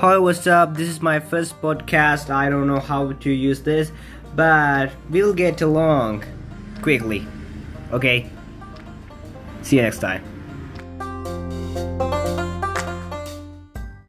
[0.00, 0.74] Hi, what's up?
[0.74, 2.28] This is my first podcast.
[2.28, 3.90] I don't know how to use this,
[4.34, 6.22] but we'll get along
[6.82, 7.26] quickly.
[7.92, 8.28] Okay?
[9.62, 10.35] See you next time.